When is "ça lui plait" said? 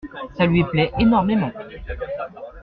0.35-0.91